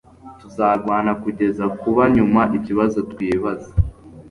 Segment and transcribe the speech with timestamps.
[0.39, 3.71] Tuzarwana kugeza ku ba nyuma ikibazo twibaza